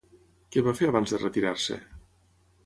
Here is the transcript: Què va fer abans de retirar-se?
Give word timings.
Què 0.55 0.63
va 0.67 0.73
fer 0.79 0.89
abans 0.93 1.13
de 1.17 1.19
retirar-se? 1.21 1.79